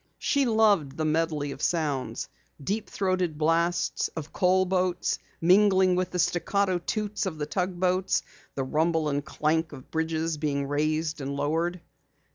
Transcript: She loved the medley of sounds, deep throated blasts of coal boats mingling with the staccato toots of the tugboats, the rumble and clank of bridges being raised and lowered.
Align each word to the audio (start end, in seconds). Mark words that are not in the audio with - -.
She 0.17 0.45
loved 0.47 0.97
the 0.97 1.05
medley 1.05 1.51
of 1.51 1.61
sounds, 1.61 2.27
deep 2.59 2.89
throated 2.89 3.37
blasts 3.37 4.07
of 4.15 4.33
coal 4.33 4.65
boats 4.65 5.19
mingling 5.39 5.95
with 5.95 6.09
the 6.09 6.17
staccato 6.17 6.79
toots 6.79 7.27
of 7.27 7.37
the 7.37 7.45
tugboats, 7.45 8.23
the 8.55 8.63
rumble 8.63 9.09
and 9.09 9.23
clank 9.23 9.73
of 9.73 9.91
bridges 9.91 10.37
being 10.39 10.65
raised 10.65 11.21
and 11.21 11.35
lowered. 11.35 11.81